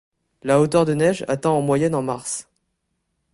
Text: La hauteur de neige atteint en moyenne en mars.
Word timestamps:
La 0.41 0.59
hauteur 0.59 0.83
de 0.85 0.95
neige 0.95 1.23
atteint 1.27 1.51
en 1.51 1.61
moyenne 1.61 1.93
en 1.93 2.01
mars. 2.01 2.47